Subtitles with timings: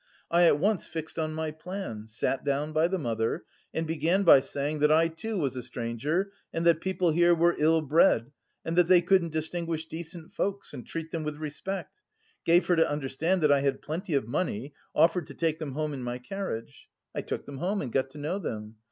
[0.31, 4.39] I at once fixed on my plan, sat down by the mother, and began by
[4.39, 8.31] saying that I too was a stranger and that people here were ill bred
[8.65, 12.01] and that they couldn't distinguish decent folks and treat them with respect,
[12.45, 15.93] gave her to understand that I had plenty of money, offered to take them home
[15.93, 16.87] in my carriage.
[17.13, 18.77] I took them home and got to know them.